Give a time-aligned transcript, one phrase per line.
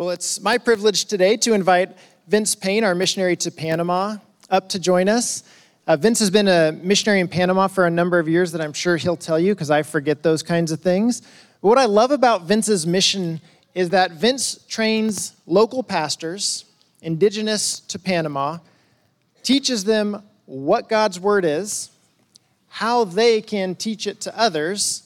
[0.00, 1.94] Well, it's my privilege today to invite
[2.26, 4.16] Vince Payne, our missionary to Panama,
[4.48, 5.42] up to join us.
[5.86, 8.72] Uh, Vince has been a missionary in Panama for a number of years that I'm
[8.72, 11.20] sure he'll tell you because I forget those kinds of things.
[11.20, 13.42] But what I love about Vince's mission
[13.74, 16.64] is that Vince trains local pastors,
[17.02, 18.56] indigenous to Panama,
[19.42, 21.90] teaches them what God's word is,
[22.68, 25.02] how they can teach it to others,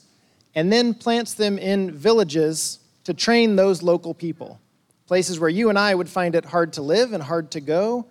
[0.55, 4.61] and then plants them in villages to train those local people.
[5.07, 8.07] Places where you and I would find it hard to live and hard to go,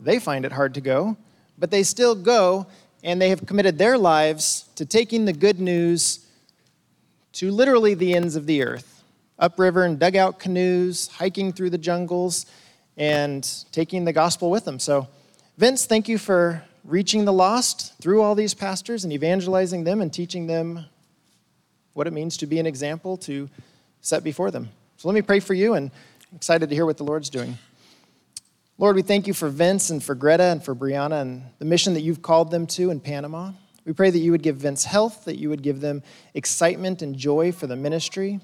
[0.00, 1.16] they find it hard to go,
[1.58, 2.66] but they still go
[3.04, 6.26] and they have committed their lives to taking the good news
[7.32, 8.96] to literally the ends of the earth
[9.38, 12.46] upriver in dugout canoes, hiking through the jungles,
[12.96, 14.78] and taking the gospel with them.
[14.78, 15.08] So,
[15.58, 20.12] Vince, thank you for reaching the lost through all these pastors and evangelizing them and
[20.12, 20.86] teaching them
[21.94, 23.48] what it means to be an example to
[24.00, 24.68] set before them.
[24.96, 25.90] So let me pray for you and
[26.36, 27.56] excited to hear what the Lord's doing.
[28.76, 31.94] Lord, we thank you for Vince and for Greta and for Brianna and the mission
[31.94, 33.52] that you've called them to in Panama.
[33.86, 36.02] We pray that you would give Vince health, that you would give them
[36.34, 38.40] excitement and joy for the ministry.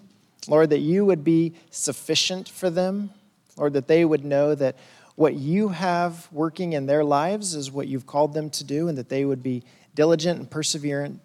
[0.49, 3.11] Lord, that you would be sufficient for them.
[3.59, 4.79] Lord, that they would know that
[5.15, 8.97] what you have working in their lives is what you've called them to do, and
[8.97, 11.19] that they would be diligent and perseverant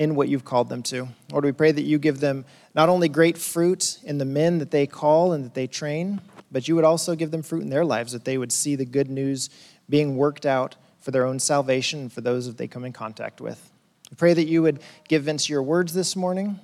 [0.00, 1.06] in what you've called them to.
[1.30, 4.70] Lord, we pray that you give them not only great fruit in the men that
[4.70, 7.84] they call and that they train, but you would also give them fruit in their
[7.84, 9.50] lives, that they would see the good news
[9.90, 13.42] being worked out for their own salvation and for those that they come in contact
[13.42, 13.70] with.
[14.10, 16.58] We pray that you would give Vince your words this morning,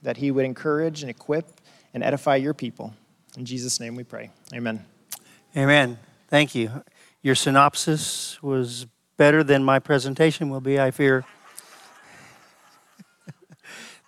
[0.00, 1.60] that he would encourage and equip
[1.92, 2.94] and edify your people.
[3.36, 4.30] In Jesus' name we pray.
[4.54, 4.82] Amen.
[5.54, 5.98] Amen.
[6.28, 6.82] Thank you.
[7.20, 8.86] Your synopsis was
[9.18, 11.26] better than my presentation will be, I fear.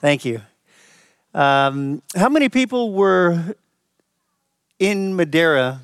[0.01, 0.41] Thank you.
[1.35, 3.55] Um, how many people were
[4.79, 5.83] in Madera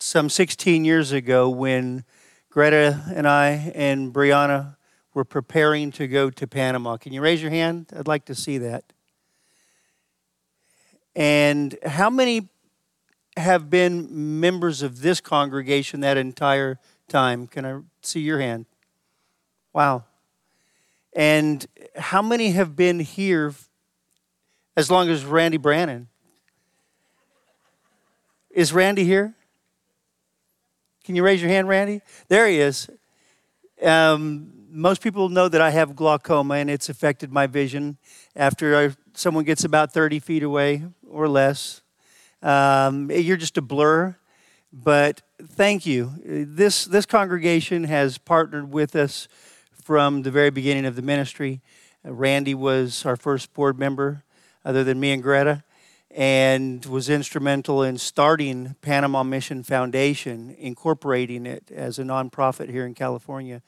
[0.00, 2.02] some 16 years ago when
[2.50, 4.74] Greta and I and Brianna
[5.14, 6.96] were preparing to go to Panama?
[6.96, 7.86] Can you raise your hand?
[7.96, 8.82] I'd like to see that.
[11.14, 12.48] And how many
[13.36, 17.46] have been members of this congregation that entire time?
[17.46, 18.66] Can I see your hand?
[19.72, 20.02] Wow.
[21.14, 23.54] And how many have been here
[24.76, 26.08] as long as Randy Brannon?
[28.50, 29.34] Is Randy here?
[31.04, 32.00] Can you raise your hand, Randy?
[32.28, 32.88] There he is.
[33.82, 37.98] Um, most people know that I have glaucoma and it's affected my vision
[38.34, 41.82] after I, someone gets about 30 feet away or less.
[42.42, 44.16] Um, you're just a blur.
[44.72, 46.12] But thank you.
[46.24, 49.28] This, this congregation has partnered with us
[49.82, 51.60] from the very beginning of the ministry.
[52.06, 54.22] Uh, Randy was our first board member,
[54.64, 55.64] other than me and Greta,
[56.10, 62.94] and was instrumental in starting Panama Mission Foundation, incorporating it as a nonprofit here in
[62.94, 63.60] California.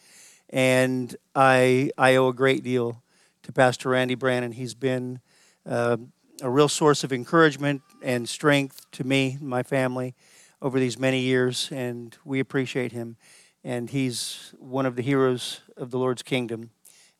[0.50, 3.02] And I, I owe a great deal
[3.42, 4.52] to Pastor Randy Brannon.
[4.52, 5.20] He's been
[5.66, 5.96] uh,
[6.40, 10.14] a real source of encouragement and strength to me, my family,
[10.62, 13.16] over these many years, and we appreciate him
[13.64, 16.70] and he's one of the heroes of the Lord's kingdom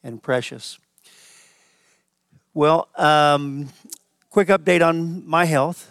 [0.03, 0.79] and precious.
[2.53, 3.71] Well, um,
[4.31, 5.91] quick update on my health.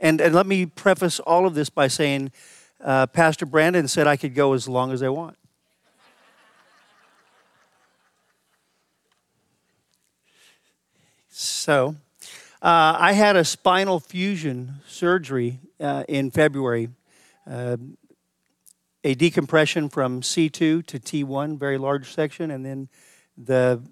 [0.00, 2.32] And, and let me preface all of this by saying
[2.82, 5.36] uh, Pastor Brannon said I could go as long as I want.
[11.28, 11.96] So,
[12.60, 16.88] uh, I had a spinal fusion surgery uh, in February.
[19.04, 22.88] A decompression from C2 to T1, very large section, and then
[23.36, 23.82] the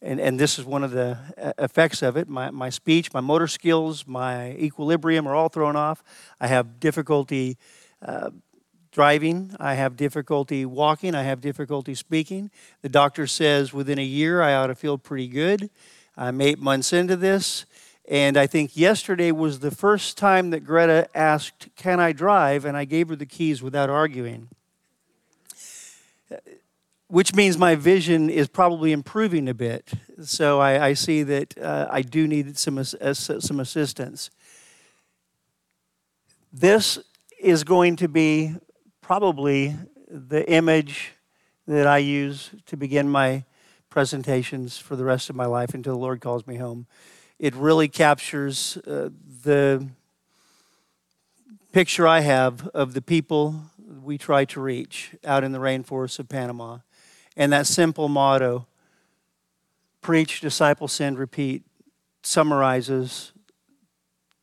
[0.00, 2.28] and, and this is one of the uh, effects of it.
[2.28, 6.04] My, my speech, my motor skills, my equilibrium are all thrown off.
[6.40, 7.58] I have difficulty
[8.00, 8.30] uh,
[8.92, 9.56] driving.
[9.58, 11.14] I have difficulty walking.
[11.14, 12.50] I have difficulty speaking.
[12.82, 15.68] The doctor says within a year I ought to feel pretty good.
[16.16, 17.64] I'm eight months into this.
[18.08, 22.64] And I think yesterday was the first time that Greta asked, Can I drive?
[22.64, 24.48] And I gave her the keys without arguing.
[27.08, 29.92] Which means my vision is probably improving a bit.
[30.22, 34.30] So I, I see that uh, I do need some, some assistance.
[36.50, 36.98] This
[37.38, 38.54] is going to be
[39.02, 39.76] probably
[40.08, 41.12] the image
[41.66, 43.44] that I use to begin my
[43.90, 46.86] presentations for the rest of my life until the Lord calls me home
[47.38, 49.10] it really captures uh,
[49.44, 49.86] the
[51.72, 53.62] picture I have of the people
[54.02, 56.78] we try to reach out in the rainforests of Panama.
[57.36, 58.66] And that simple motto
[60.00, 61.62] preach, disciple, send, repeat
[62.22, 63.32] summarizes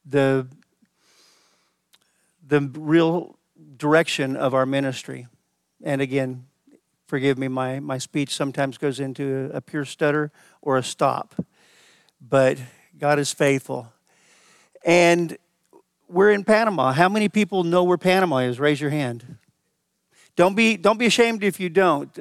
[0.05, 0.47] the
[2.47, 3.37] the real
[3.77, 5.27] direction of our ministry.
[5.83, 6.45] And again,
[7.07, 10.31] forgive me, my, my speech sometimes goes into a, a pure stutter
[10.61, 11.35] or a stop.
[12.21, 12.59] But
[12.97, 13.91] God is faithful.
[14.85, 15.37] And
[16.07, 16.93] we're in Panama.
[16.93, 18.59] How many people know where Panama is?
[18.59, 19.37] Raise your hand.
[20.35, 22.11] Don't be, don't be ashamed if you don't.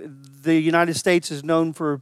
[0.43, 2.01] The United States is known for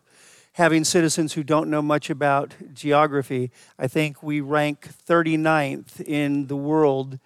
[0.52, 3.50] having citizens who don't know much about geography.
[3.78, 7.18] I think we rank 39th in the world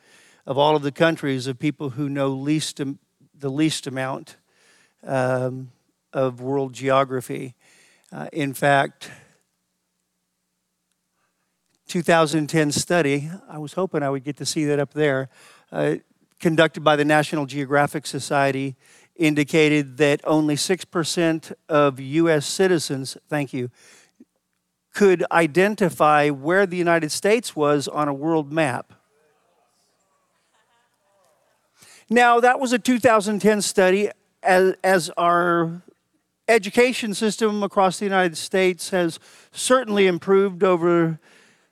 [0.46, 2.81] of all of the countries of people who know least,
[3.34, 4.37] the least amount
[5.04, 5.70] um,
[6.12, 7.54] of world geography.
[8.12, 9.10] Uh, in fact,
[11.86, 15.28] 2010 study, I was hoping I would get to see that up there,
[15.70, 15.96] uh,
[16.40, 18.76] conducted by the National Geographic Society,
[19.14, 22.46] indicated that only 6% of U.S.
[22.46, 23.70] citizens, thank you,
[24.92, 28.92] could identify where the United States was on a world map.
[32.08, 34.10] Now, that was a 2010 study,
[34.42, 35.82] as, as our
[36.48, 39.18] education system across the United States has
[39.50, 41.18] certainly improved over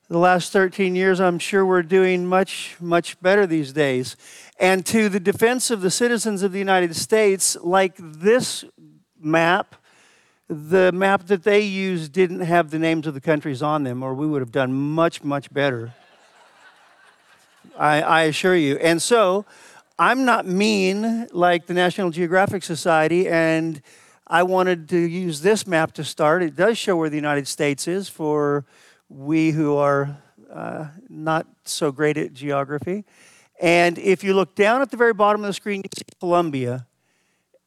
[0.09, 4.17] the last 13 years, I'm sure we're doing much, much better these days.
[4.61, 8.65] And to the defense of the citizens of the United States, like this
[9.19, 9.77] map,
[10.49, 14.13] the map that they used didn't have the names of the countries on them, or
[14.13, 15.95] we would have done much, much better.
[17.79, 18.77] I, I assure you.
[18.77, 19.47] And so,
[19.99, 23.81] I'm not mean like the National Geographic Society, and
[24.27, 26.43] I wanted to use this map to start.
[26.43, 28.65] It does show where the United States is for
[29.15, 30.17] we who are
[30.53, 33.05] uh, not so great at geography.
[33.61, 36.87] And if you look down at the very bottom of the screen, you see Colombia.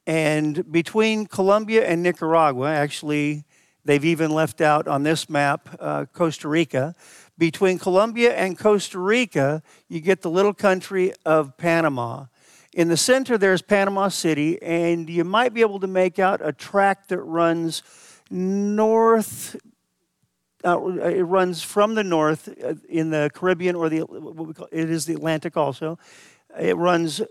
[0.06, 3.46] And between Colombia and Nicaragua, actually,
[3.86, 6.96] they've even left out on this map uh, Costa Rica.
[7.38, 12.26] Between Colombia and Costa Rica, you get the little country of Panama.
[12.74, 16.52] In the center, there's Panama City, and you might be able to make out a
[16.52, 17.84] track that runs
[18.30, 19.56] north
[20.66, 24.68] uh, it runs from the north uh, in the Caribbean, or the what we call
[24.72, 25.98] it is the Atlantic also.
[26.60, 27.22] It runs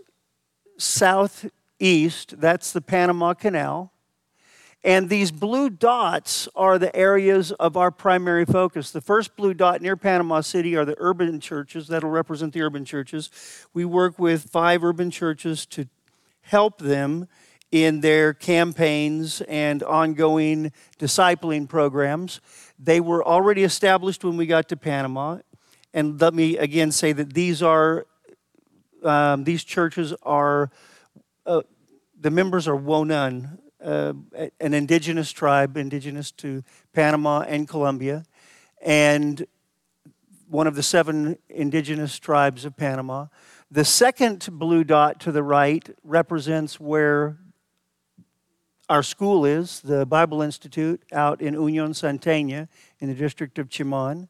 [0.77, 2.39] southeast.
[2.39, 3.91] That's the Panama Canal.
[4.83, 8.91] And these blue dots are the areas of our primary focus.
[8.91, 11.87] The first blue dot near Panama City are the urban churches.
[11.87, 13.29] That'll represent the urban churches.
[13.73, 15.87] We work with five urban churches to
[16.41, 17.27] help them
[17.71, 22.39] in their campaigns and ongoing discipling programs.
[22.79, 25.39] They were already established when we got to Panama.
[25.93, 28.05] And let me again say that these are,
[29.03, 30.69] um, these churches are,
[31.45, 31.61] uh,
[32.19, 34.13] the members are Wonan, uh,
[34.59, 36.63] an indigenous tribe, indigenous to
[36.93, 38.25] Panama and Colombia,
[38.81, 39.45] and
[40.49, 43.27] one of the seven indigenous tribes of Panama.
[43.69, 47.37] The second blue dot to the right represents where
[48.89, 52.69] our school is, the Bible Institute, out in Union Santeña
[52.99, 54.29] in the district of Chimán.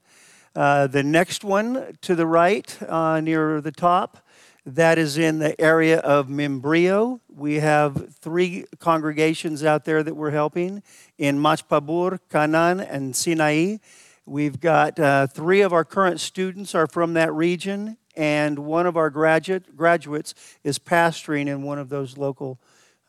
[0.55, 4.25] Uh, the next one to the right, uh, near the top,
[4.65, 7.19] that is in the area of Membrillo.
[7.29, 10.81] We have three congregations out there that we're helping
[11.19, 13.77] in Machpabur, Canan, and Sinai.
[14.25, 18.97] We've got uh, three of our current students are from that region, and one of
[18.97, 20.33] our graduate, graduates
[20.63, 22.59] is pastoring in one of those local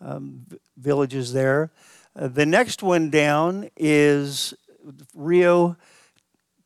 [0.00, 1.70] um, villages there.
[2.16, 4.54] Uh, the next one down is
[5.14, 5.76] Rio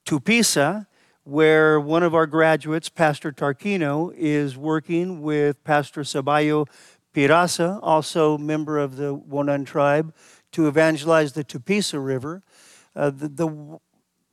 [0.07, 0.87] Tupisa,
[1.25, 6.67] where one of our graduates, Pastor Tarquino, is working with Pastor Sabayo
[7.15, 10.15] Pirasa, also member of the Wonan tribe,
[10.53, 12.43] to evangelize the Tupisa River.
[12.97, 13.79] Uh, the, the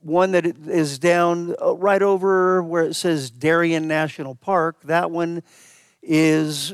[0.01, 5.43] one that is down uh, right over where it says Darien National Park, that one
[6.01, 6.73] is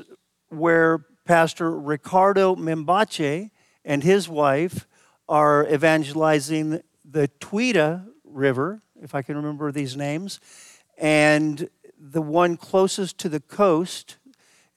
[0.50, 3.50] where Pastor Ricardo Membache
[3.84, 4.88] and his wife
[5.28, 10.40] are evangelizing the Tuira River, if I can remember these names,
[11.00, 11.68] and
[12.00, 14.18] the one closest to the coast,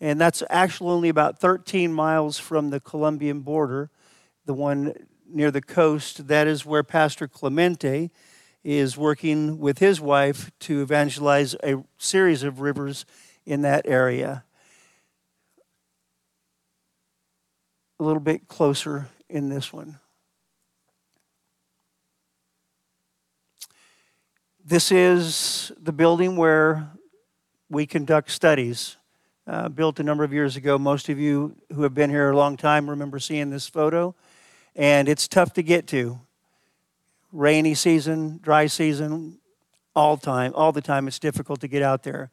[0.00, 3.90] and that's actually only about 13 miles from the Colombian border,
[4.46, 4.94] the one
[5.30, 8.10] near the coast, that is where Pastor Clemente
[8.64, 13.04] is working with his wife to evangelize a series of rivers
[13.44, 14.44] in that area.
[18.00, 19.98] A little bit closer in this one.
[24.64, 26.90] This is the building where
[27.68, 28.96] we conduct studies.
[29.46, 30.78] Uh, built a number of years ago.
[30.78, 34.14] Most of you who have been here a long time remember seeing this photo.
[34.76, 36.20] And it's tough to get to.
[37.32, 39.38] Rainy season, dry season,
[39.96, 42.30] all time, all the time, it's difficult to get out there.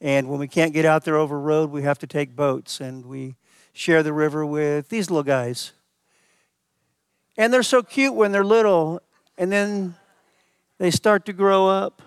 [0.00, 3.06] And when we can't get out there over road, we have to take boats and
[3.06, 3.36] we
[3.76, 5.72] share the river with these little guys.
[7.36, 9.02] And they're so cute when they're little,
[9.36, 9.94] and then
[10.78, 12.00] they start to grow up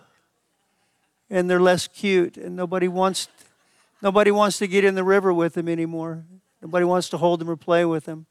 [1.30, 3.28] and they're less cute, and nobody wants,
[4.02, 6.24] nobody wants to get in the river with them anymore.
[6.60, 8.26] Nobody wants to hold them or play with them.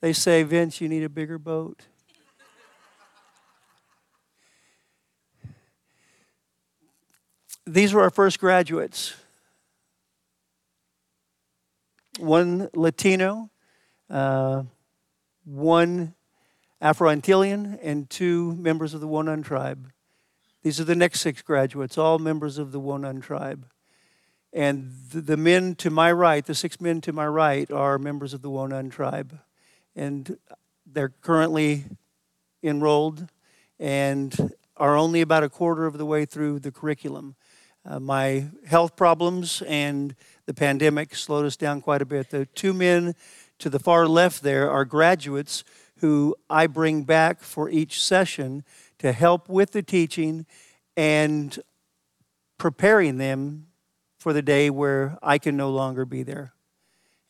[0.00, 1.82] They say, Vince, you need a bigger boat.
[7.64, 9.14] These were our first graduates.
[12.18, 13.50] One Latino,
[14.10, 14.64] uh,
[15.44, 16.14] one
[16.80, 19.90] Afro Antillean, and two members of the Wonan tribe.
[20.62, 23.66] These are the next six graduates, all members of the Wonan tribe.
[24.52, 28.34] And the, the men to my right, the six men to my right, are members
[28.34, 29.38] of the Wonan tribe.
[29.96, 30.36] And
[30.86, 31.84] they're currently
[32.62, 33.26] enrolled
[33.80, 37.36] and are only about a quarter of the way through the curriculum.
[37.84, 40.14] Uh, my health problems and
[40.46, 42.30] the pandemic slowed us down quite a bit.
[42.30, 43.14] The two men
[43.58, 45.64] to the far left there are graduates
[45.98, 48.64] who I bring back for each session
[48.98, 50.46] to help with the teaching
[50.96, 51.58] and
[52.58, 53.68] preparing them
[54.18, 56.52] for the day where I can no longer be there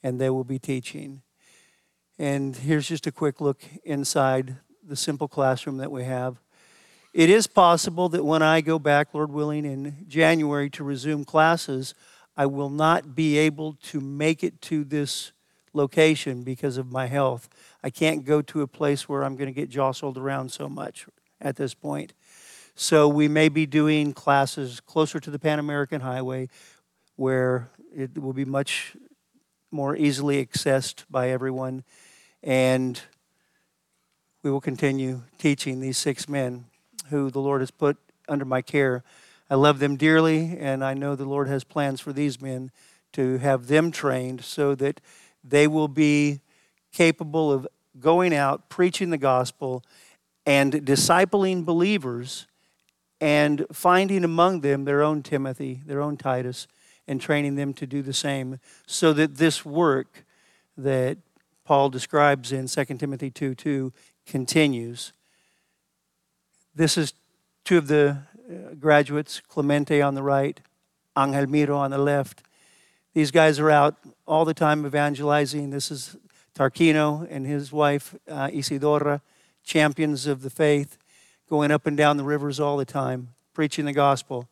[0.02, 1.22] and they will be teaching.
[2.18, 6.40] And here's just a quick look inside the simple classroom that we have.
[7.12, 11.94] It is possible that when I go back, Lord willing, in January to resume classes,
[12.36, 15.32] I will not be able to make it to this
[15.72, 17.48] location because of my health.
[17.82, 21.06] I can't go to a place where I'm going to get jostled around so much
[21.40, 22.12] at this point.
[22.74, 26.48] So we may be doing classes closer to the Pan American Highway
[27.16, 28.96] where it will be much
[29.70, 31.84] more easily accessed by everyone.
[32.42, 33.00] And
[34.42, 36.64] we will continue teaching these six men
[37.10, 37.96] who the Lord has put
[38.28, 39.04] under my care.
[39.52, 42.70] I love them dearly, and I know the Lord has plans for these men
[43.12, 44.98] to have them trained so that
[45.44, 46.40] they will be
[46.90, 47.68] capable of
[48.00, 49.84] going out, preaching the gospel,
[50.46, 52.46] and discipling believers
[53.20, 56.66] and finding among them their own Timothy, their own Titus,
[57.06, 60.24] and training them to do the same so that this work
[60.78, 61.18] that
[61.66, 63.92] Paul describes in 2 Timothy 2 2
[64.24, 65.12] continues.
[66.74, 67.12] This is
[67.66, 68.22] two of the
[68.78, 70.60] graduates, Clemente on the right,
[71.16, 72.42] Angel Miro on the left.
[73.14, 75.70] These guys are out all the time evangelizing.
[75.70, 76.16] This is
[76.54, 79.20] Tarquino and his wife, uh, Isidora,
[79.64, 80.98] champions of the faith,
[81.48, 84.48] going up and down the rivers all the time, preaching the gospel.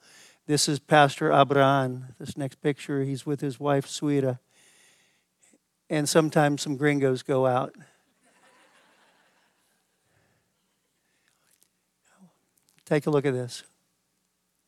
[0.46, 2.14] This is Pastor Abraham.
[2.18, 4.38] This next picture, he's with his wife, Suira.
[5.88, 7.74] And sometimes some gringos go out.
[12.84, 13.62] Take a look at this.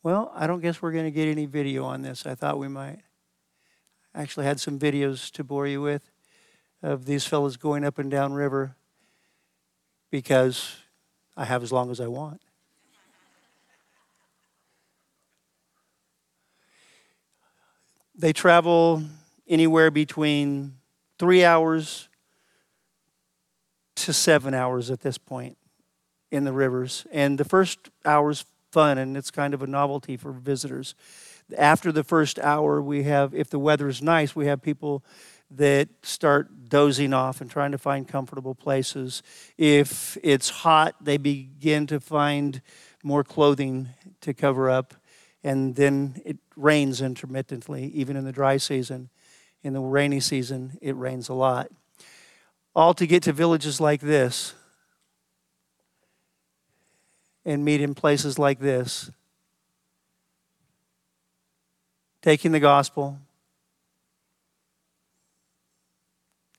[0.03, 2.25] Well, I don't guess we're going to get any video on this.
[2.25, 2.99] I thought we might.
[4.13, 6.11] I actually had some videos to bore you with
[6.81, 8.75] of these fellows going up and down river
[10.11, 10.75] because
[11.37, 12.41] I have as long as I want.
[18.13, 19.03] They travel
[19.47, 20.75] anywhere between
[21.17, 22.09] three hours
[23.95, 25.57] to seven hours at this point
[26.29, 27.07] in the rivers.
[27.09, 30.95] And the first hour's fun and it's kind of a novelty for visitors.
[31.57, 35.03] After the first hour, we have, if the weather is nice, we have people
[35.51, 39.21] that start dozing off and trying to find comfortable places.
[39.55, 42.61] If it's hot, they begin to find
[43.03, 43.89] more clothing
[44.21, 44.95] to cover up.
[45.43, 49.09] And then it rains intermittently, even in the dry season.
[49.61, 51.69] In the rainy season, it rains a lot.
[52.75, 54.55] All to get to villages like this
[57.45, 59.11] and meet in places like this
[62.21, 63.19] taking the gospel.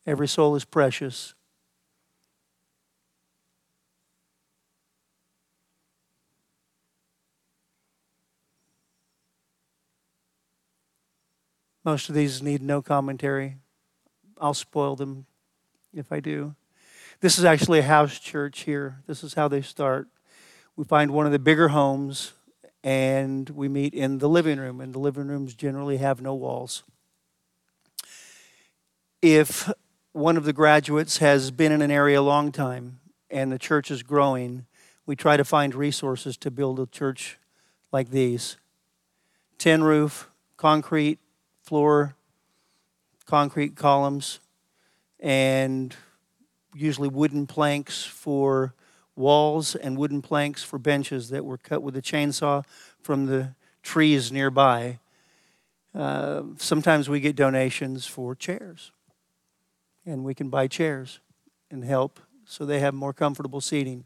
[0.06, 1.34] Every soul is precious.
[11.82, 13.56] Most of these need no commentary.
[14.38, 15.26] I'll spoil them
[15.92, 16.54] if I do.
[17.20, 19.02] This is actually a house church here.
[19.06, 20.08] This is how they start.
[20.76, 22.32] We find one of the bigger homes
[22.82, 26.82] and we meet in the living room, and the living rooms generally have no walls.
[29.22, 29.70] If
[30.12, 33.00] one of the graduates has been in an area a long time
[33.30, 34.66] and the church is growing,
[35.06, 37.38] we try to find resources to build a church
[37.90, 38.58] like these
[39.56, 41.20] tin roof, concrete
[41.62, 42.16] floor,
[43.24, 44.40] concrete columns,
[45.20, 45.94] and
[46.74, 48.74] usually wooden planks for
[49.16, 52.64] walls and wooden planks for benches that were cut with a chainsaw
[53.00, 54.98] from the trees nearby.
[55.94, 58.90] Uh, sometimes we get donations for chairs,
[60.04, 61.20] and we can buy chairs
[61.70, 64.04] and help so they have more comfortable seating.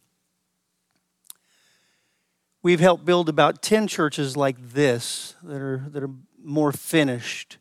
[2.63, 6.11] We've helped build about 10 churches like this that are, that are
[6.43, 7.59] more finished.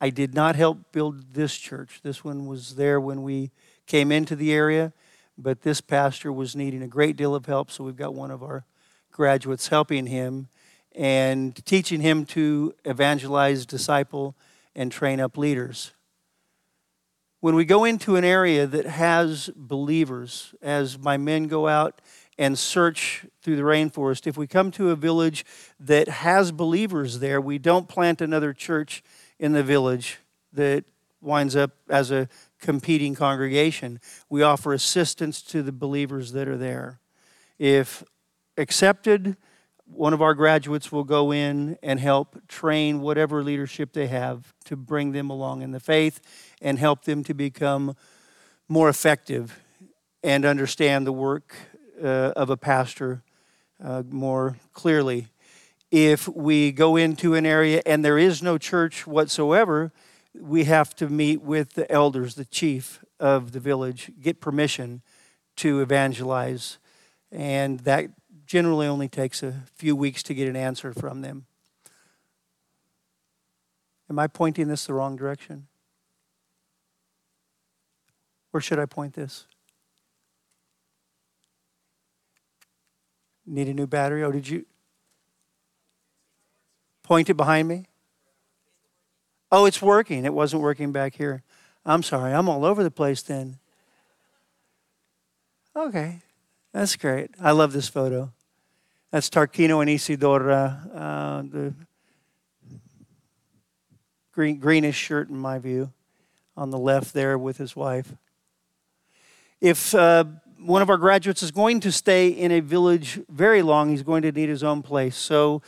[0.00, 2.00] I did not help build this church.
[2.02, 3.50] This one was there when we
[3.86, 4.92] came into the area,
[5.38, 8.42] but this pastor was needing a great deal of help, so we've got one of
[8.42, 8.64] our
[9.12, 10.48] graduates helping him
[10.94, 14.34] and teaching him to evangelize, disciple,
[14.74, 15.92] and train up leaders.
[17.40, 22.00] When we go into an area that has believers, as my men go out
[22.36, 25.44] and search through the rainforest, if we come to a village
[25.78, 29.04] that has believers there, we don't plant another church
[29.38, 30.18] in the village
[30.52, 30.84] that
[31.20, 32.28] winds up as a
[32.60, 34.00] competing congregation.
[34.28, 37.00] We offer assistance to the believers that are there.
[37.58, 38.04] If
[38.56, 39.36] accepted,
[39.86, 44.76] one of our graduates will go in and help train whatever leadership they have to
[44.76, 46.20] bring them along in the faith
[46.60, 47.96] and help them to become
[48.68, 49.60] more effective
[50.22, 51.54] and understand the work
[52.02, 53.22] uh, of a pastor
[53.82, 55.28] uh, more clearly.
[55.90, 59.90] If we go into an area and there is no church whatsoever,
[60.34, 65.02] we have to meet with the elders, the chief of the village, get permission
[65.56, 66.78] to evangelize.
[67.30, 68.10] And that
[68.46, 71.46] generally only takes a few weeks to get an answer from them.
[74.08, 75.66] Am I pointing this the wrong direction?
[78.50, 79.46] Where should I point this?
[83.44, 84.24] Need a new battery?
[84.24, 84.64] Oh, did you
[87.02, 87.84] point it behind me?
[89.50, 90.24] Oh, it's working.
[90.24, 91.42] It wasn't working back here.
[91.86, 92.32] I'm sorry.
[92.32, 93.58] I'm all over the place then.
[95.74, 96.20] Okay.
[96.72, 97.30] That's great.
[97.40, 98.32] I love this photo.
[99.10, 101.72] That's Tarquino and Isidora, uh, the
[104.32, 105.92] green, greenish shirt in my view,
[106.56, 108.12] on the left there with his wife.
[109.62, 110.24] If uh,
[110.60, 114.22] one of our graduates is going to stay in a village very long, he's going
[114.22, 115.16] to need his own place.
[115.16, 115.62] So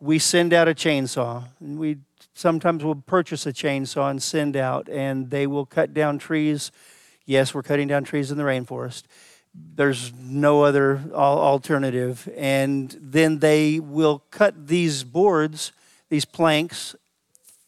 [0.00, 1.48] we send out a chainsaw.
[1.58, 1.98] And we
[2.34, 6.70] sometimes we'll purchase a chainsaw and send out, and they will cut down trees.
[7.24, 9.04] Yes, we're cutting down trees in the rainforest.
[9.54, 12.28] There's no other alternative.
[12.36, 15.72] And then they will cut these boards,
[16.10, 16.96] these planks,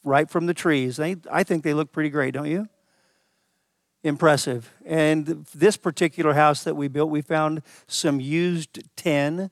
[0.02, 0.96] right from the trees.
[0.96, 2.68] They, I think they look pretty great, don't you?
[4.02, 4.72] Impressive.
[4.84, 9.50] And this particular house that we built, we found some used tin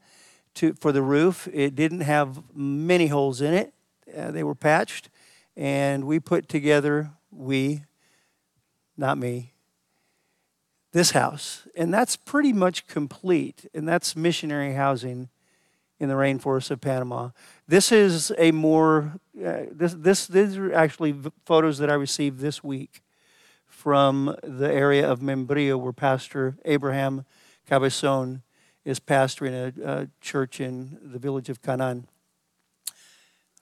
[0.55, 1.49] to, for the roof.
[1.53, 3.73] It didn't have many holes in it.
[4.17, 5.11] Uh, they were patched,
[5.57, 7.83] and we put together, we,
[8.97, 9.53] not me,
[10.93, 11.67] this house.
[11.77, 15.29] And that's pretty much complete, and that's missionary housing
[15.99, 17.31] in the rainforest of Panama.
[17.67, 21.15] This is a more, uh, this, this, these are actually
[21.45, 23.03] photos that I received this week
[23.67, 27.25] from the area of Membrillo where Pastor Abraham
[27.69, 28.43] Cabezon
[28.85, 32.07] is pastoring a, a church in the village of Canaan.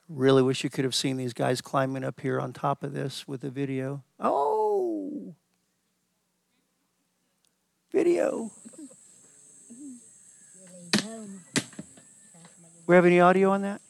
[0.09, 3.27] Really wish you could have seen these guys climbing up here on top of this
[3.27, 4.03] with the video.
[4.19, 5.33] Oh!
[7.91, 8.51] Video.
[12.85, 13.81] We have any audio on that?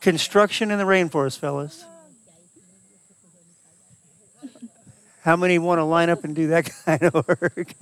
[0.00, 1.84] Construction in the rainforest, fellas.
[5.22, 7.74] How many want to line up and do that kind of work?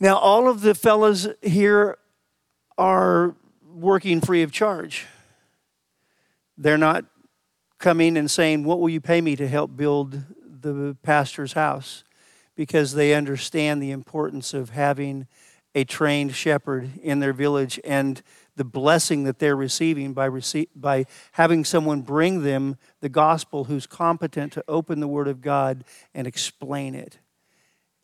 [0.00, 1.98] now, all of the fellows here
[2.78, 3.34] are
[3.74, 5.04] working free of charge.
[6.56, 7.04] They're not
[7.78, 12.04] coming and saying, What will you pay me to help build the pastor's house?
[12.54, 15.26] Because they understand the importance of having
[15.74, 18.22] a trained shepherd in their village and
[18.56, 23.86] the blessing that they're receiving by, rece- by having someone bring them the gospel who's
[23.86, 27.18] competent to open the Word of God and explain it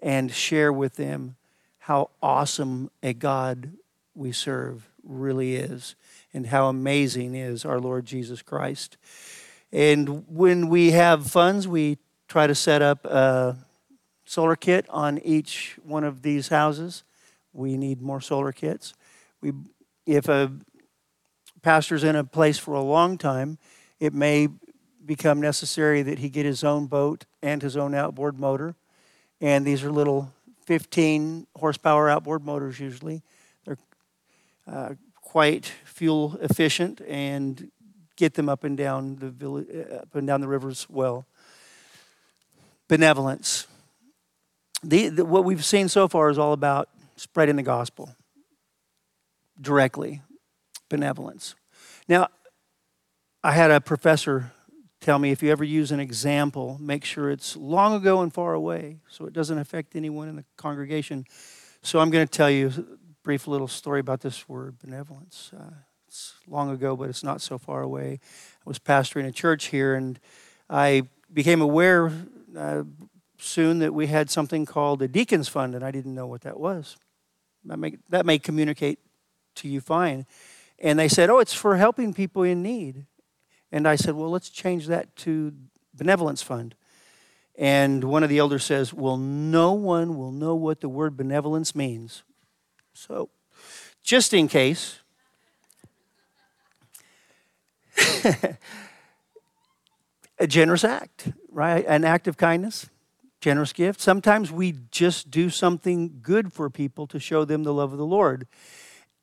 [0.01, 1.37] and share with them
[1.79, 3.73] how awesome a God
[4.15, 5.95] we serve really is
[6.33, 8.97] and how amazing is our Lord Jesus Christ.
[9.73, 13.57] And when we have funds, we try to set up a
[14.25, 17.05] solar kit on each one of these houses
[17.53, 18.95] we need more solar kits.
[19.41, 19.53] We,
[20.07, 20.53] if a
[21.63, 23.59] pastor's in a place for a long time,
[24.01, 24.49] it may
[25.05, 28.75] become necessary that he get his own boat and his own outboard motor.
[29.41, 30.33] And these are little
[30.67, 33.23] 15 horsepower outboard motors usually.
[33.65, 33.79] They're
[34.67, 37.71] uh, quite fuel efficient and
[38.17, 41.27] get them up and down the village, uh, up and down the rivers well.
[42.89, 43.67] Benevolence
[44.83, 48.15] the, the, what we've seen so far is all about spreading the gospel
[49.61, 50.23] directly,
[50.89, 51.55] benevolence.
[52.09, 52.29] Now,
[53.45, 54.53] I had a professor
[55.01, 58.55] tell me if you ever use an example, make sure it's long ago and far
[58.55, 61.25] away so it doesn't affect anyone in the congregation.
[61.83, 62.85] So I'm going to tell you a
[63.25, 65.51] brief little story about this word, benevolence.
[65.57, 65.75] Uh,
[66.07, 68.21] it's long ago, but it's not so far away.
[68.23, 70.21] I was pastoring a church here, and
[70.71, 72.13] I became aware
[72.57, 72.85] uh,
[73.39, 76.61] soon that we had something called a deacons fund, and I didn't know what that
[76.61, 76.97] was.
[77.65, 78.99] That may, that may communicate
[79.57, 80.27] to you fine.
[80.79, 83.07] And they said, oh, it's for helping people in need.
[83.71, 85.53] And I said, well, let's change that to
[85.95, 86.75] benevolence fund.
[87.57, 91.75] And one of the elders says, well, no one will know what the word benevolence
[91.75, 92.23] means.
[92.95, 93.29] So,
[94.03, 95.01] just in case,
[100.39, 101.85] a generous act, right?
[101.87, 102.89] An act of kindness,
[103.41, 104.01] generous gift.
[104.01, 108.07] Sometimes we just do something good for people to show them the love of the
[108.07, 108.47] Lord.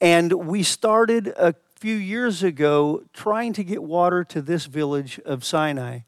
[0.01, 5.43] And we started a few years ago trying to get water to this village of
[5.43, 5.99] Sinai.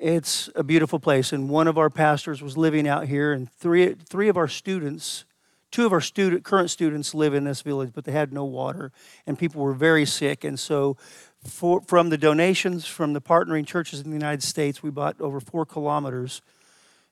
[0.00, 3.94] It's a beautiful place, and one of our pastors was living out here, and three,
[3.94, 5.24] three of our students,
[5.70, 8.90] two of our student, current students live in this village, but they had no water,
[9.26, 10.42] and people were very sick.
[10.42, 10.96] And so,
[11.44, 15.38] for, from the donations from the partnering churches in the United States, we bought over
[15.38, 16.42] four kilometers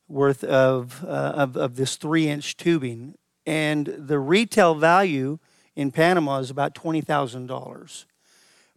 [0.09, 3.14] worth of, uh, of, of this three inch tubing.
[3.47, 5.38] And the retail value
[5.79, 8.05] in Panama is about $20,000.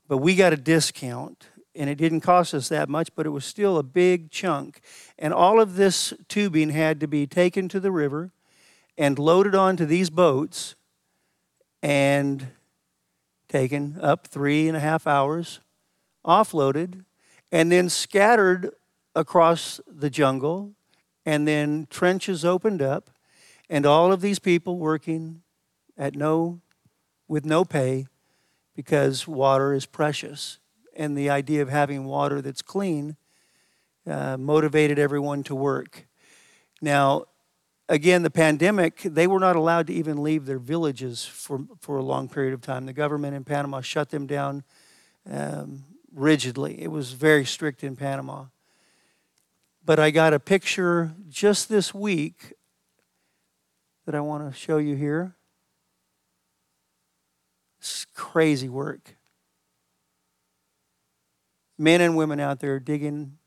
[0.08, 3.44] But we got a discount, and it didn't cost us that much, but it was
[3.44, 4.82] still a big chunk.
[5.18, 8.30] And all of this tubing had to be taken to the river
[9.00, 10.76] and loaded onto these boats
[11.82, 12.50] and
[13.50, 15.60] taken up three and a half hours,
[16.24, 17.04] offloaded,
[17.52, 18.70] and then scattered
[19.16, 20.74] across the jungle,
[21.26, 23.10] and then trenches opened up,
[23.72, 25.42] and all of these people working
[25.98, 26.62] at no
[27.32, 28.06] with no pay
[28.76, 30.60] because water is precious.
[30.98, 33.16] And the idea of having water that's clean
[34.06, 36.08] uh, motivated everyone to work.
[36.82, 37.24] Now,
[37.88, 42.04] again, the pandemic, they were not allowed to even leave their villages for, for a
[42.04, 42.86] long period of time.
[42.86, 44.66] The government in Panama shut them down
[45.32, 46.82] um, rigidly.
[46.82, 48.48] It was very strict in Panama.
[49.86, 52.56] But I got a picture just this week
[54.06, 55.38] that I want to show you here.
[57.82, 59.18] It's crazy work.
[61.80, 63.40] Men and women out there digging,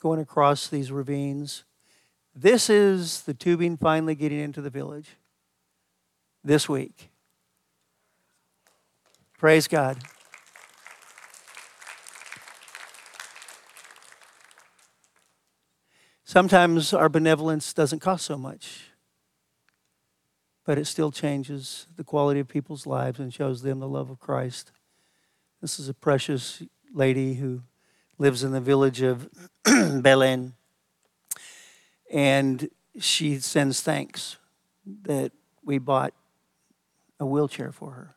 [0.00, 1.64] going across these ravines.
[2.34, 5.18] This is the tubing finally getting into the village
[6.42, 7.10] this week.
[9.36, 9.98] Praise God.
[16.24, 18.89] Sometimes our benevolence doesn't cost so much
[20.64, 24.18] but it still changes the quality of people's lives and shows them the love of
[24.18, 24.72] Christ.
[25.60, 27.62] This is a precious lady who
[28.18, 29.28] lives in the village of
[29.64, 30.54] Belen,
[32.10, 32.68] and
[32.98, 34.36] she sends thanks
[35.02, 35.32] that
[35.64, 36.12] we bought
[37.18, 38.16] a wheelchair for her.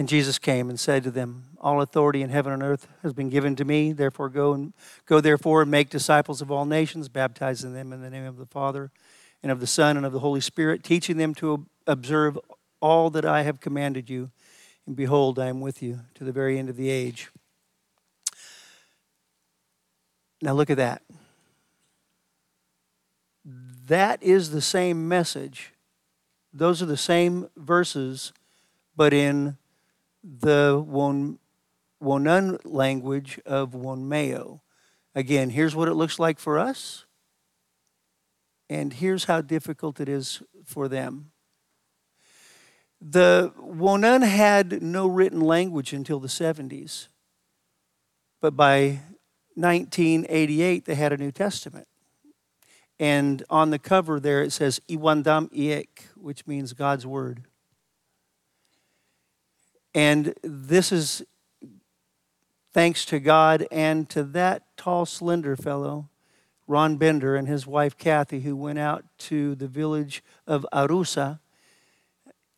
[0.00, 3.28] And Jesus came and said to them, All authority in heaven and earth has been
[3.28, 3.92] given to me.
[3.92, 4.72] Therefore, go and
[5.04, 8.46] go therefore and make disciples of all nations, baptizing them in the name of the
[8.46, 8.90] Father
[9.42, 12.38] and of the Son and of the Holy Spirit, teaching them to observe
[12.80, 14.30] all that I have commanded you.
[14.86, 17.28] And behold, I am with you to the very end of the age.
[20.40, 21.02] Now look at that.
[23.44, 25.74] That is the same message.
[26.54, 28.32] Those are the same verses,
[28.96, 29.58] but in
[30.22, 31.38] the Won,
[32.02, 34.60] Wonan language of Wonmeo.
[35.14, 37.04] Again, here's what it looks like for us,
[38.68, 41.32] and here's how difficult it is for them.
[43.00, 47.08] The Wonan had no written language until the 70s,
[48.40, 49.00] but by
[49.54, 51.88] 1988 they had a New Testament.
[52.98, 57.44] And on the cover there it says Iwandam Iek, which means God's Word.
[59.94, 61.24] And this is
[62.72, 66.08] thanks to God and to that tall, slender fellow,
[66.68, 71.40] Ron Bender, and his wife Kathy, who went out to the village of Arusa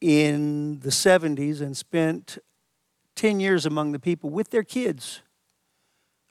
[0.03, 2.37] in the 70s and spent
[3.17, 5.23] 10 years among the people with their kids,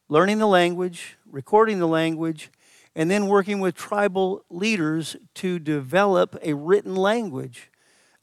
[0.09, 2.51] learning the language, recording the language,
[2.95, 7.70] and then working with tribal leaders to develop a written language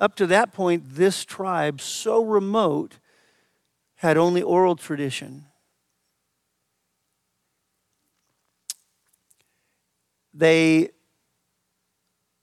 [0.00, 2.98] up to that point, this tribe, so remote,
[3.96, 5.46] had only oral tradition.
[10.32, 10.90] They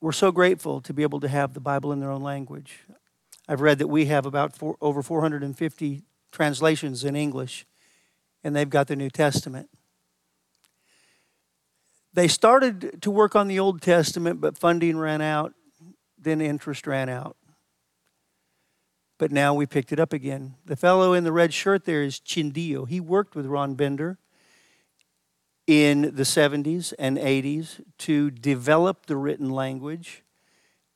[0.01, 2.79] were so grateful to be able to have the Bible in their own language.
[3.47, 7.65] I've read that we have about four, over 450 translations in English,
[8.43, 9.69] and they've got the New Testament.
[12.13, 15.53] They started to work on the Old Testament, but funding ran out,
[16.17, 17.37] then interest ran out.
[19.17, 20.55] But now we picked it up again.
[20.65, 22.87] The fellow in the red shirt there is Chindio.
[22.87, 24.17] He worked with Ron Bender
[25.67, 30.23] in the 70s and 80s to develop the written language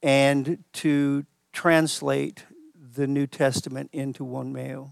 [0.03, 4.91] and to translate the New Testament into Wonmeo.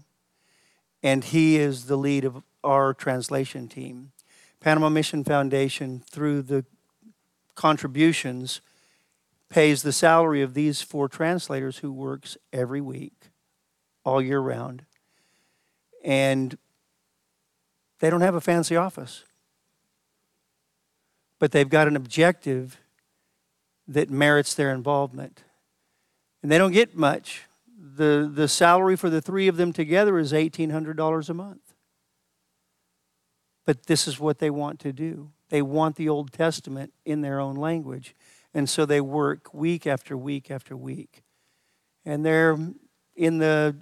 [1.02, 4.12] And he is the lead of our translation team.
[4.60, 6.64] Panama Mission Foundation, through the
[7.54, 8.60] contributions,
[9.48, 13.30] pays the salary of these four translators who works every week,
[14.04, 14.84] all year round.
[16.04, 16.56] And
[18.00, 19.24] they don't have a fancy office
[21.38, 22.78] but they've got an objective
[23.86, 25.44] that merits their involvement.
[26.42, 27.44] And they don't get much.
[27.96, 31.74] The, the salary for the three of them together is $1,800 a month.
[33.64, 35.30] But this is what they want to do.
[35.50, 38.14] They want the Old Testament in their own language.
[38.54, 41.22] And so they work week after week after week.
[42.04, 42.56] And they're
[43.14, 43.76] in the,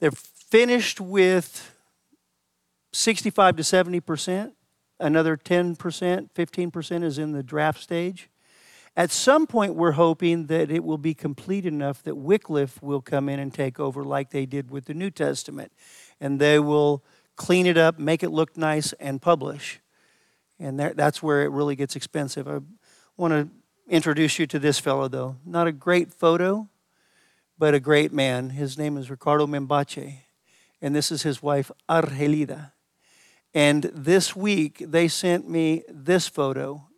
[0.00, 1.72] they're finished with
[2.92, 4.56] 65 to 70 percent
[4.98, 5.76] Another 10%,
[6.34, 8.30] 15% is in the draft stage.
[8.96, 13.28] At some point, we're hoping that it will be complete enough that Wycliffe will come
[13.28, 15.70] in and take over like they did with the New Testament.
[16.18, 17.04] And they will
[17.36, 19.80] clean it up, make it look nice, and publish.
[20.58, 22.48] And that's where it really gets expensive.
[22.48, 22.60] I
[23.16, 23.48] want to
[23.88, 25.36] introduce you to this fellow, though.
[25.44, 26.68] Not a great photo,
[27.58, 28.50] but a great man.
[28.50, 30.18] His name is Ricardo Membache,
[30.82, 32.72] and this is his wife, Argelida.
[33.54, 36.88] And this week, they sent me this photo.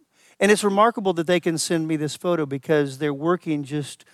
[0.41, 4.05] And it's remarkable that they can send me this photo because they're working just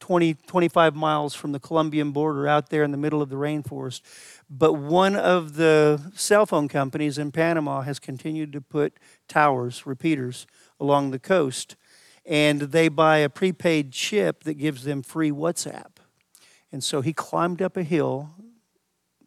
[0.00, 4.02] 20, 25 miles from the Colombian border out there in the middle of the rainforest.
[4.50, 8.94] But one of the cell phone companies in Panama has continued to put
[9.28, 10.46] towers, repeaters,
[10.84, 11.76] along the coast.
[12.26, 15.96] And they buy a prepaid chip that gives them free WhatsApp.
[16.70, 18.30] And so he climbed up a hill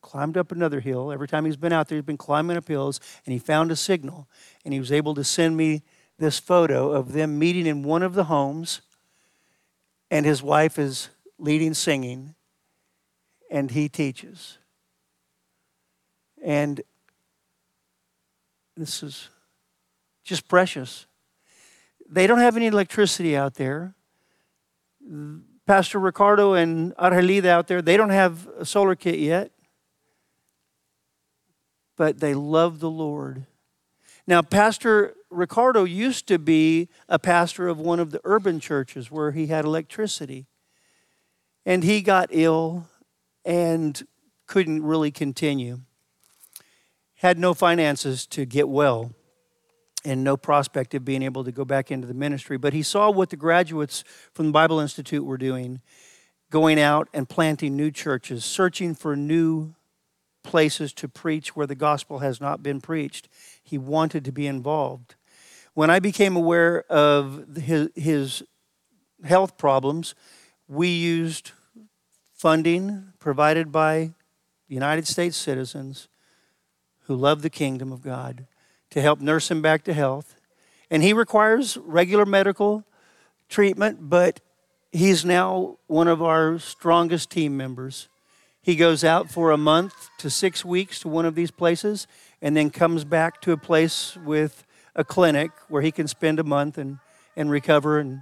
[0.07, 1.11] climbed up another hill.
[1.11, 3.75] Every time he's been out there, he's been climbing up hills, and he found a
[3.75, 4.29] signal.
[4.63, 5.83] And he was able to send me
[6.17, 8.81] this photo of them meeting in one of the homes,
[10.09, 12.35] and his wife is leading singing,
[13.51, 14.57] and he teaches.
[16.41, 16.81] And
[18.77, 19.29] this is
[20.23, 21.05] just precious.
[22.09, 23.95] They don't have any electricity out there.
[25.65, 29.51] Pastor Ricardo and Argelida out there, they don't have a solar kit yet
[31.97, 33.47] but they love the Lord.
[34.25, 39.31] Now, Pastor Ricardo used to be a pastor of one of the urban churches where
[39.31, 40.45] he had electricity.
[41.65, 42.87] And he got ill
[43.43, 44.07] and
[44.45, 45.81] couldn't really continue.
[47.15, 49.11] Had no finances to get well
[50.05, 52.57] and no prospect of being able to go back into the ministry.
[52.57, 55.81] But he saw what the graduates from the Bible Institute were doing,
[56.49, 59.73] going out and planting new churches, searching for new
[60.43, 63.27] places to preach where the gospel has not been preached.
[63.61, 65.15] He wanted to be involved.
[65.73, 68.43] When I became aware of his, his
[69.23, 70.15] health problems,
[70.67, 71.51] we used
[72.33, 74.11] funding provided by
[74.67, 76.07] United States citizens
[77.05, 78.47] who love the kingdom of God
[78.91, 80.35] to help nurse him back to health.
[80.89, 82.83] And he requires regular medical
[83.49, 84.39] treatment, but
[84.91, 88.07] he's now one of our strongest team members.
[88.61, 92.07] He goes out for a month to six weeks to one of these places
[92.41, 96.43] and then comes back to a place with a clinic where he can spend a
[96.43, 96.99] month and,
[97.35, 98.21] and recover and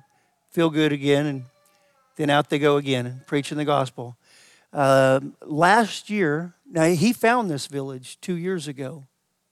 [0.51, 1.25] feel good again.
[1.25, 1.45] And
[2.15, 4.17] then out they go again, preaching the gospel.
[4.71, 9.05] Uh, last year, now he found this village two years ago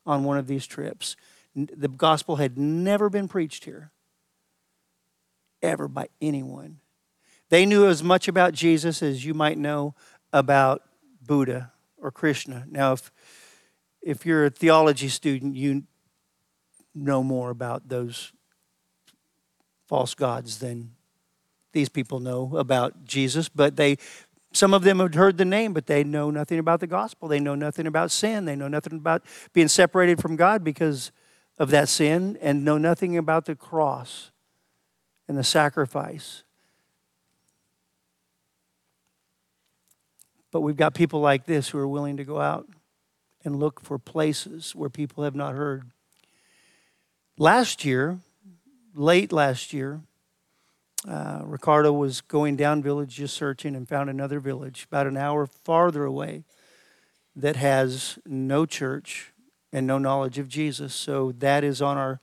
[0.05, 1.15] on one of these trips.
[1.55, 3.91] The gospel had never been preached here,
[5.61, 6.79] ever by anyone.
[7.49, 9.93] They knew as much about Jesus as you might know
[10.31, 10.81] about
[11.25, 12.65] Buddha or Krishna.
[12.69, 13.11] Now, if,
[14.01, 15.83] if you're a theology student, you
[16.95, 18.31] know more about those
[19.87, 20.91] false gods than
[21.71, 23.97] these people know about Jesus, but they
[24.53, 27.27] some of them have heard the name, but they know nothing about the gospel.
[27.27, 28.45] They know nothing about sin.
[28.45, 31.11] They know nothing about being separated from God because
[31.57, 34.31] of that sin and know nothing about the cross
[35.27, 36.43] and the sacrifice.
[40.51, 42.67] But we've got people like this who are willing to go out
[43.43, 45.89] and look for places where people have not heard.
[47.39, 48.19] Last year,
[48.93, 50.01] late last year,
[51.07, 55.45] uh, Ricardo was going down village just searching and found another village about an hour
[55.45, 56.43] farther away
[57.35, 59.33] that has no church
[59.71, 60.93] and no knowledge of Jesus.
[60.93, 62.19] So that is on our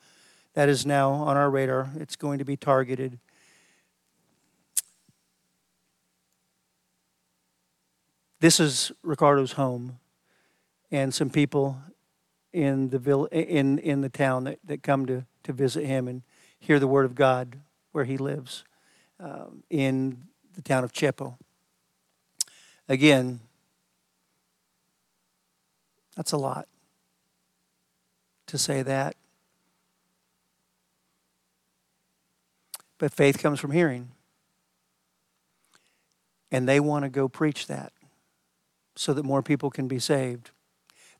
[0.55, 1.91] that is now on our radar.
[1.97, 3.21] It's going to be targeted.
[8.41, 9.99] This is Ricardo's home,
[10.91, 11.79] and some people
[12.53, 16.23] in the vill- in in the town that, that come to to visit him and
[16.59, 17.61] hear the word of God
[17.93, 18.65] where he lives
[19.21, 20.23] um, in
[20.55, 21.37] the town of Chepo.
[22.89, 23.41] Again,
[26.17, 26.67] that's a lot
[28.47, 29.15] to say that.
[32.99, 34.11] But faith comes from hearing.
[36.53, 37.93] And they want to go preach that
[38.97, 40.51] so that more people can be saved.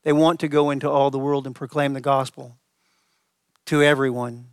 [0.03, 2.57] They want to go into all the world and proclaim the gospel
[3.65, 4.47] to everyone,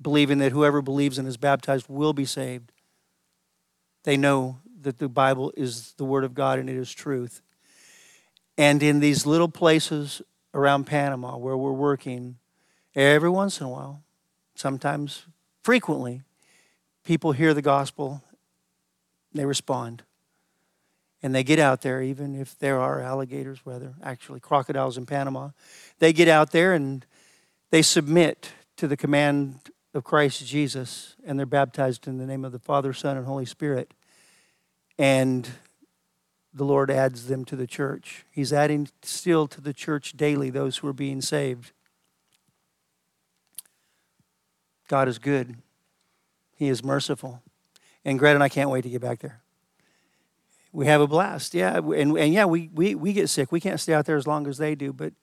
[0.00, 2.72] believing that whoever believes and is baptized will be saved.
[4.04, 7.42] They know that the Bible is the Word of God and it is truth.
[8.58, 10.22] And in these little places
[10.54, 12.36] around Panama where we're working,
[12.94, 14.02] every once in a while,
[14.54, 15.26] sometimes
[15.62, 16.22] frequently,
[17.04, 18.22] people hear the gospel,
[19.32, 20.02] they respond.
[21.22, 25.50] And they get out there, even if there are alligators, whether actually crocodiles in Panama.
[25.98, 27.04] They get out there and
[27.70, 32.52] they submit to the command of Christ Jesus and they're baptized in the name of
[32.52, 33.94] the Father, Son, and Holy Spirit.
[34.98, 35.48] And
[36.52, 38.26] the Lord adds them to the church.
[38.30, 41.72] He's adding still to the church daily those who are being saved.
[44.86, 45.56] God is good.
[46.54, 47.42] He is merciful.
[48.04, 49.40] And Greta and I can't wait to get back there.
[50.72, 51.78] We have a blast, yeah.
[51.78, 53.50] And, and yeah, we, we, we get sick.
[53.50, 55.14] We can't stay out there as long as they do, but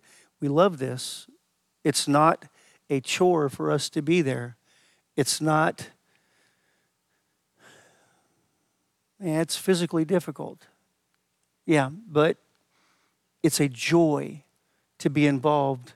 [0.41, 1.27] we love this.
[1.83, 2.45] It's not
[2.89, 4.57] a chore for us to be there.
[5.15, 5.89] It's not,
[9.19, 10.67] it's physically difficult.
[11.65, 12.37] Yeah, but
[13.41, 14.43] it's a joy
[14.99, 15.93] to be involved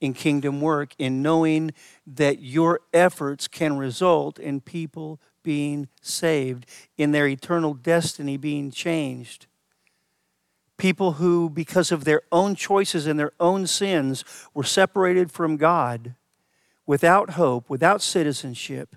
[0.00, 1.72] in kingdom work, in knowing
[2.06, 9.46] that your efforts can result in people being saved, in their eternal destiny being changed.
[10.78, 16.14] People who, because of their own choices and their own sins, were separated from God
[16.90, 18.96] without hope, without citizenship,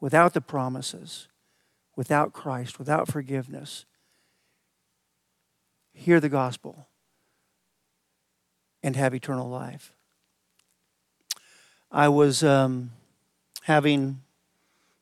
[0.00, 1.28] without the promises,
[1.96, 3.84] without Christ, without forgiveness
[5.92, 6.88] hear the gospel
[8.82, 9.92] and have eternal life.
[11.92, 12.92] I was um,
[13.64, 14.22] having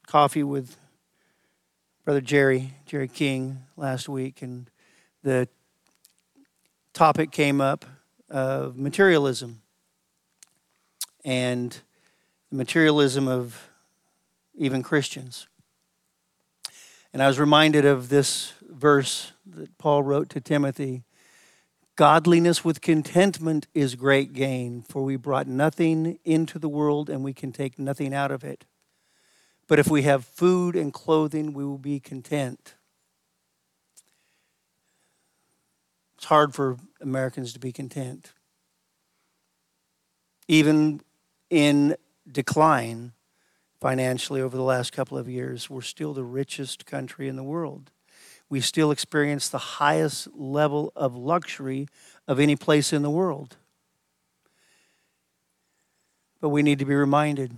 [0.09, 0.77] coffee with
[2.05, 4.69] Brother Jerry, Jerry King, last week, and
[5.23, 5.49] the
[6.93, 7.85] topic came up
[8.29, 9.61] of materialism
[11.25, 11.79] and
[12.51, 13.71] the materialism of
[14.55, 15.49] even Christians.
[17.13, 21.05] And I was reminded of this verse that Paul wrote to Timothy
[21.97, 27.33] Godliness with contentment is great gain, for we brought nothing into the world and we
[27.33, 28.65] can take nothing out of it.
[29.69, 32.75] But if we have food and clothing, we will be content.
[36.17, 38.33] It's hard for Americans to be content.
[40.49, 41.01] Even
[41.55, 41.97] in
[42.31, 43.13] decline
[43.81, 47.91] financially over the last couple of years, we're still the richest country in the world
[48.49, 51.89] we still experience the highest level of luxury
[52.29, 53.57] of any place in the world.
[56.41, 57.57] But we need to be reminded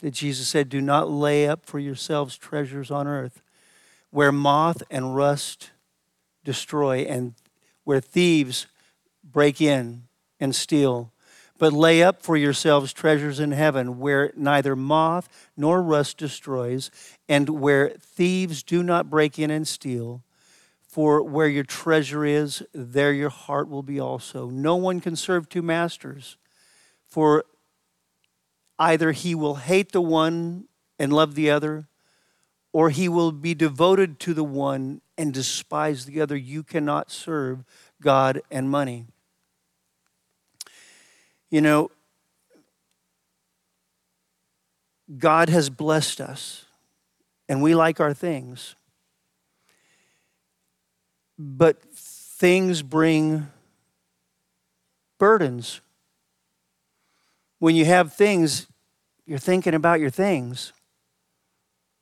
[0.00, 3.42] that Jesus said, Do not lay up for yourselves treasures on earth
[4.10, 5.70] where moth and rust
[6.44, 7.34] destroy and
[7.84, 8.66] where thieves
[9.22, 10.04] break in
[10.40, 11.12] and steal.
[11.58, 16.90] But lay up for yourselves treasures in heaven where neither moth nor rust destroys
[17.28, 20.22] and where thieves do not break in and steal.
[20.86, 24.48] For where your treasure is, there your heart will be also.
[24.48, 26.36] No one can serve two masters,
[27.06, 27.44] for
[28.78, 30.64] either he will hate the one
[30.98, 31.88] and love the other,
[32.72, 36.36] or he will be devoted to the one and despise the other.
[36.36, 37.64] You cannot serve
[38.00, 39.06] God and money.
[41.50, 41.90] You know,
[45.16, 46.66] God has blessed us,
[47.48, 48.74] and we like our things.
[51.38, 53.46] But things bring
[55.18, 55.80] burdens.
[57.58, 58.66] When you have things,
[59.24, 60.72] you're thinking about your things.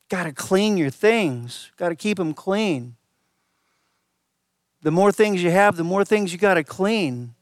[0.08, 2.96] Got to clean your things, got to keep them clean.
[4.82, 7.35] The more things you have, the more things you got to clean.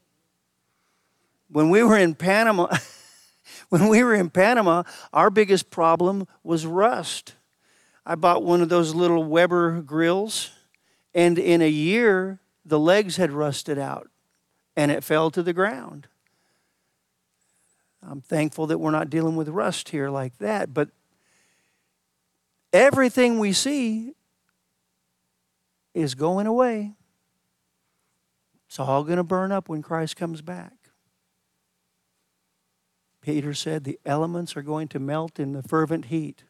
[1.49, 2.75] When we were in Panama,
[3.69, 4.83] When we were in Panama,
[5.13, 7.35] our biggest problem was rust.
[8.05, 10.51] I bought one of those little Weber grills,
[11.13, 14.09] and in a year, the legs had rusted out
[14.75, 16.07] and it fell to the ground.
[18.07, 20.89] I'm thankful that we're not dealing with rust here like that, but
[22.73, 24.13] everything we see
[25.93, 26.93] is going away.
[28.67, 30.84] It's all going to burn up when Christ comes back.
[33.25, 36.43] Peter said the elements are going to melt in the fervent heat.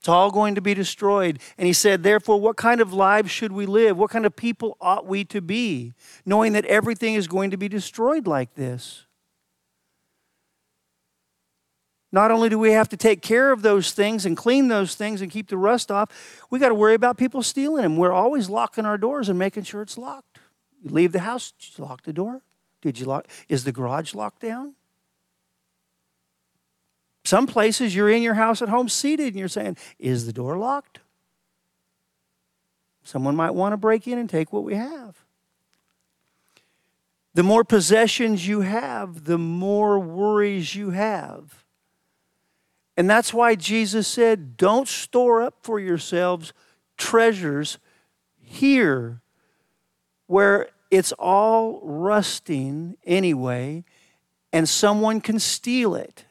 [0.00, 1.40] It's all going to be destroyed.
[1.56, 3.96] And he said, Therefore, what kind of lives should we live?
[3.96, 5.94] What kind of people ought we to be,
[6.26, 9.06] knowing that everything is going to be destroyed like this?
[12.12, 15.22] Not only do we have to take care of those things and clean those things
[15.22, 16.10] and keep the rust off,
[16.50, 17.96] we got to worry about people stealing them.
[17.96, 20.38] We're always locking our doors and making sure it's locked.
[20.82, 22.42] You leave the house, did you lock the door?
[22.82, 23.26] Did you lock?
[23.48, 24.74] Is the garage locked down?
[27.28, 30.56] Some places you're in your house at home seated and you're saying, Is the door
[30.56, 31.00] locked?
[33.04, 35.14] Someone might want to break in and take what we have.
[37.34, 41.66] The more possessions you have, the more worries you have.
[42.96, 46.54] And that's why Jesus said, Don't store up for yourselves
[46.96, 47.76] treasures
[48.40, 49.20] here
[50.28, 53.84] where it's all rusting anyway
[54.50, 56.24] and someone can steal it.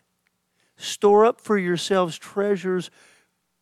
[0.77, 2.89] Store up for yourselves treasures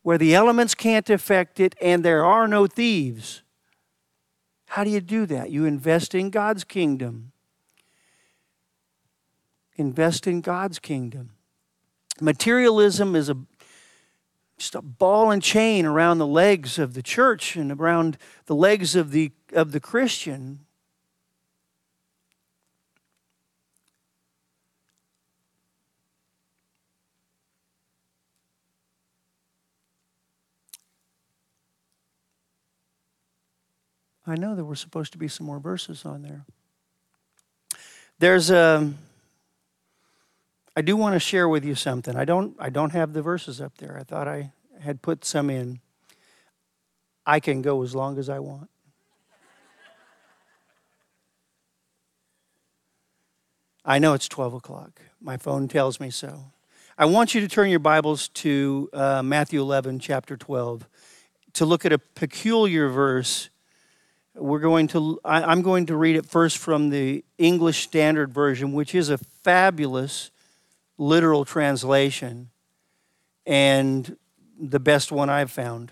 [0.04, 3.42] where the elements can't affect it and there are no thieves.
[4.68, 5.50] How do you do that?
[5.50, 7.32] You invest in God's kingdom.
[9.78, 11.32] Invest in God's kingdom.
[12.22, 13.38] Materialism is a
[14.58, 18.96] just a ball and chain around the legs of the church and around the legs
[18.96, 20.65] of the of the Christian.
[34.28, 36.46] I know there were supposed to be some more verses on there.
[38.20, 38.92] There's a.
[40.76, 42.16] I do want to share with you something.
[42.16, 42.56] I don't.
[42.60, 43.98] I don't have the verses up there.
[44.00, 45.80] I thought I had put some in.
[47.26, 48.70] I can go as long as I want.
[53.88, 55.00] I know it's 12 o'clock.
[55.22, 56.46] My phone tells me so.
[56.98, 60.88] I want you to turn your Bibles to uh, Matthew 11, chapter 12,
[61.54, 63.50] to look at a peculiar verse
[64.36, 68.74] we're going to, I, am going to read it first from the English Standard Version,
[68.74, 70.32] which is a fabulous
[70.98, 72.50] literal translation
[73.46, 74.18] and
[74.60, 75.92] the best one I've found.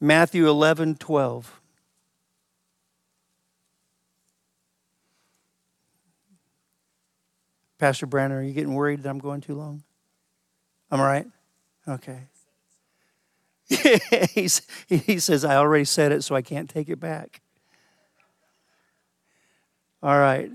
[0.00, 1.60] Matthew 11, 12.
[7.78, 9.82] Pastor Brannon, are you getting worried that I'm going too long?
[10.90, 11.26] I'm all right?
[11.86, 12.22] Okay.
[14.88, 17.40] He says, I already said it, so I can't take it back.
[20.02, 20.50] All right.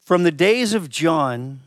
[0.00, 1.60] From the days of John,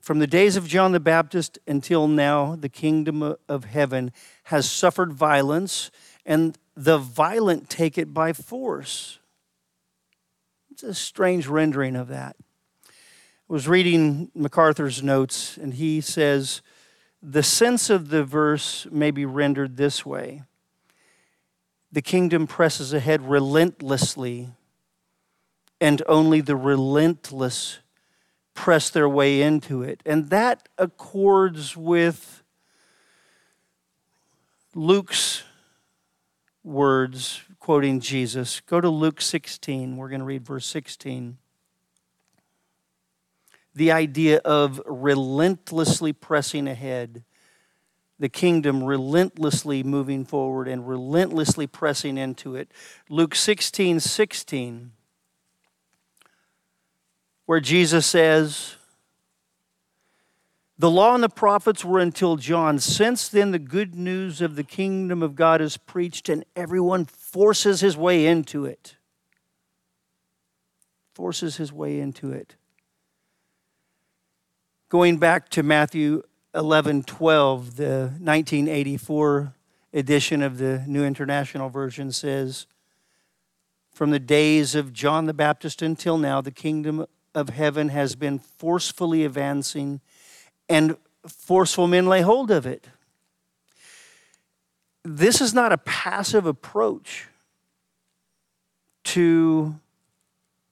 [0.00, 4.12] from the days of John the Baptist until now, the kingdom of heaven
[4.44, 5.90] has suffered violence,
[6.24, 9.18] and the violent take it by force.
[10.70, 12.36] It's a strange rendering of that
[13.48, 16.62] was reading MacArthur's notes, and he says
[17.22, 20.42] the sense of the verse may be rendered this way
[21.92, 24.48] The kingdom presses ahead relentlessly,
[25.80, 27.78] and only the relentless
[28.54, 30.02] press their way into it.
[30.04, 32.42] And that accords with
[34.74, 35.44] Luke's
[36.64, 38.60] words, quoting Jesus.
[38.60, 39.96] Go to Luke 16.
[39.96, 41.38] We're going to read verse 16
[43.76, 47.22] the idea of relentlessly pressing ahead,
[48.18, 52.72] the kingdom relentlessly moving forward and relentlessly pressing into it.
[53.10, 54.92] Luke 16 16,
[57.44, 58.76] where Jesus says,
[60.78, 62.78] the law and the prophets were until John.
[62.78, 67.80] Since then, the good news of the kingdom of God is preached, and everyone forces
[67.80, 68.96] his way into it.
[71.14, 72.56] Forces his way into it.
[74.88, 76.22] Going back to Matthew
[76.54, 79.52] 11 12, the 1984
[79.92, 82.68] edition of the New International Version says,
[83.90, 88.38] From the days of John the Baptist until now, the kingdom of heaven has been
[88.38, 90.00] forcefully advancing,
[90.68, 92.86] and forceful men lay hold of it.
[95.02, 97.26] This is not a passive approach
[99.02, 99.80] to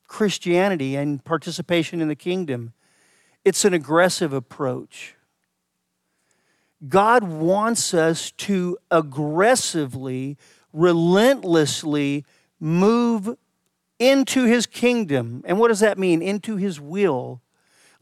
[0.06, 2.74] Christianity and participation in the kingdom.
[3.44, 5.14] It's an aggressive approach.
[6.88, 10.36] God wants us to aggressively,
[10.72, 12.24] relentlessly
[12.60, 13.36] move
[13.98, 15.42] into his kingdom.
[15.46, 16.22] And what does that mean?
[16.22, 17.42] Into his will.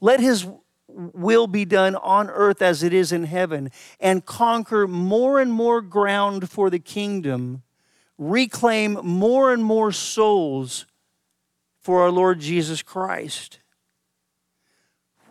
[0.00, 0.46] Let his
[0.88, 5.80] will be done on earth as it is in heaven and conquer more and more
[5.80, 7.62] ground for the kingdom,
[8.18, 10.86] reclaim more and more souls
[11.80, 13.60] for our Lord Jesus Christ.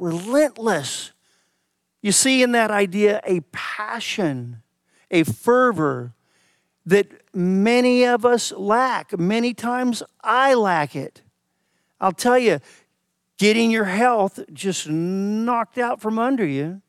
[0.02, 1.12] Relentless.
[2.02, 4.64] You see in that idea a passion,
[5.12, 6.14] a fervor
[6.88, 9.18] that many of us lack.
[9.18, 11.22] Many times I lack it.
[12.02, 12.60] I'll tell you,
[13.38, 16.82] getting your health just knocked out from under you,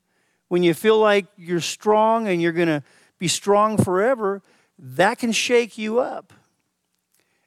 [0.48, 2.82] when you feel like you're strong and you're going to
[3.18, 4.40] be strong forever,
[4.78, 6.32] that can shake you up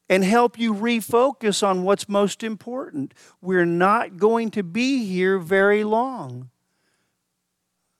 [0.09, 3.13] and help you refocus on what's most important.
[3.41, 6.49] We're not going to be here very long.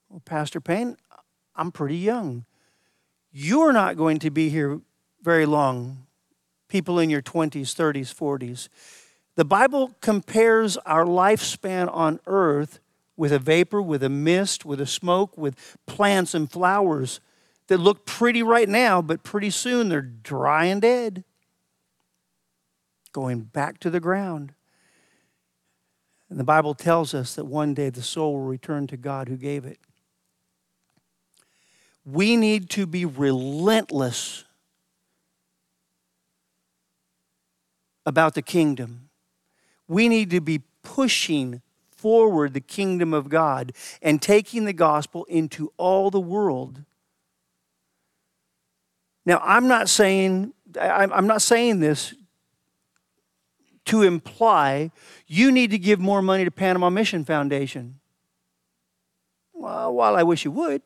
[0.10, 0.98] Well, Pastor Payne,
[1.56, 2.46] I'm pretty young.
[3.32, 4.82] You're not going to be here
[5.22, 6.06] very long.
[6.68, 8.70] People in your 20s, 30s, 40s.
[9.36, 12.80] The Bible compares our lifespan on earth
[13.18, 17.20] with a vapor, with a mist, with a smoke, with plants and flowers
[17.68, 21.24] that look pretty right now, but pretty soon they're dry and dead,
[23.16, 24.54] going back to the ground.
[26.30, 29.38] And the Bible tells us that one day the soul will return to God who
[29.38, 29.80] gave it.
[32.04, 34.44] We need to be relentless
[38.06, 39.06] about the kingdom
[39.88, 45.72] we need to be pushing forward the kingdom of God and taking the gospel into
[45.78, 46.84] all the world.
[49.26, 52.14] Now, I'm not saying I'm not saying this
[53.86, 54.92] to imply
[55.28, 58.00] you need to give more money to Panama Mission Foundation.
[59.54, 60.82] Well, while I wish you would,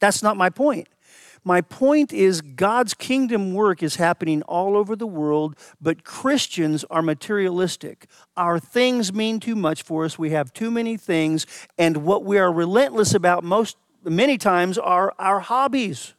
[0.00, 0.88] that's not my point.
[1.46, 7.02] My point is, God's kingdom work is happening all over the world, but Christians are
[7.02, 8.06] materialistic.
[8.34, 10.18] Our things mean too much for us.
[10.18, 11.46] We have too many things,
[11.76, 16.14] and what we are relentless about most many times are our hobbies.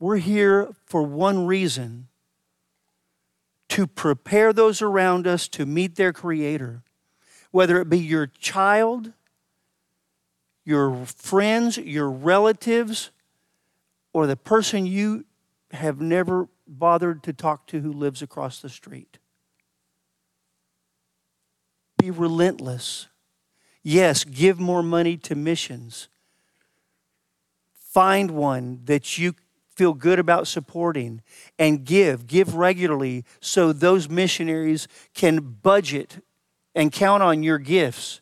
[0.00, 2.08] We're here for one reason
[3.68, 6.82] to prepare those around us to meet their Creator.
[7.50, 9.12] Whether it be your child,
[10.64, 13.10] your friends, your relatives,
[14.14, 15.26] or the person you
[15.72, 19.18] have never bothered to talk to who lives across the street.
[21.98, 23.08] Be relentless.
[23.82, 26.08] Yes, give more money to missions.
[27.74, 29.34] Find one that you
[29.80, 31.22] feel good about supporting
[31.58, 32.26] and give.
[32.26, 36.22] Give regularly so those missionaries can budget
[36.74, 38.20] and count on your gifts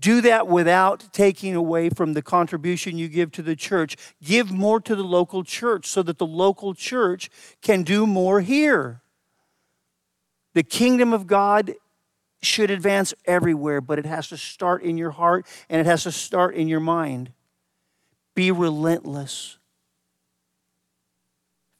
[0.00, 3.96] do that without taking away from the contribution you give to the church.
[4.22, 7.30] Give more to the local church so that the local church
[7.60, 9.02] can do more here.
[10.54, 11.74] The kingdom of God
[12.42, 16.12] should advance everywhere, but it has to start in your heart and it has to
[16.12, 17.32] start in your mind.
[18.34, 19.58] Be relentless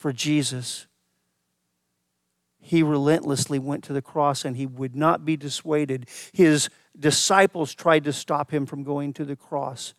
[0.01, 0.86] for Jesus.
[2.59, 6.09] He relentlessly went to the cross and he would not be dissuaded.
[6.32, 9.92] His disciples tried to stop him from going to the cross.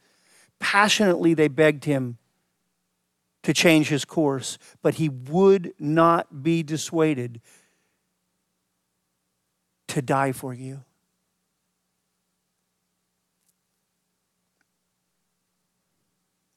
[0.60, 2.18] Passionately, they begged him
[3.44, 7.40] to change his course, but he would not be dissuaded
[9.88, 10.84] to die for you.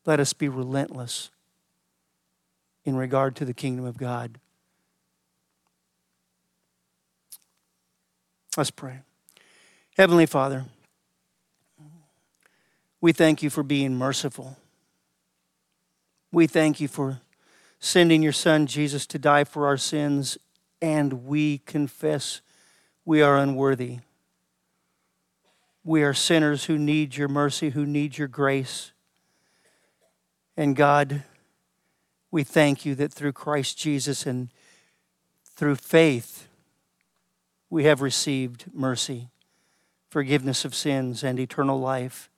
[0.07, 1.30] Let us be relentless
[2.85, 4.39] in regard to the kingdom of God.
[8.57, 9.01] Let's pray.
[9.97, 10.66] Heavenly Father,
[13.01, 14.57] we thank you for being merciful.
[16.30, 17.20] We thank you for
[17.78, 20.39] sending your Son, Jesus, to die for our sins,
[20.80, 22.41] and we confess
[23.05, 23.99] we are unworthy.
[25.85, 28.93] We are sinners who need your mercy, who need your grace.
[30.57, 31.24] And God,
[32.35, 34.49] we thank you that through Christ Jesus and
[35.45, 36.49] through faith,
[37.70, 39.30] we have received mercy
[40.14, 42.30] forgiveness of sins, and eternal life.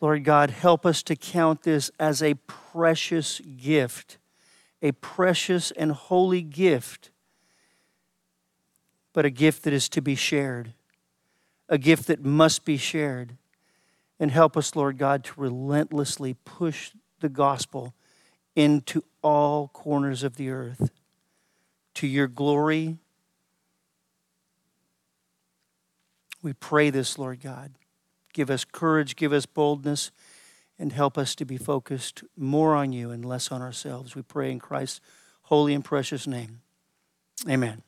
[0.00, 4.16] Lord God, help us to count this as a precious gift,
[4.80, 7.10] a precious and holy gift,
[9.12, 10.72] but a gift that is to be shared,
[11.68, 13.36] a gift that must be shared.
[14.18, 17.92] And help us, Lord God, to relentlessly push the gospel
[18.54, 20.90] into all corners of the earth
[21.94, 22.98] to your glory.
[26.42, 27.72] We pray this, Lord God.
[28.32, 30.10] Give us courage, give us boldness,
[30.78, 34.14] and help us to be focused more on you and less on ourselves.
[34.14, 35.00] We pray in Christ's
[35.42, 36.60] holy and precious name.
[37.48, 37.82] Amen.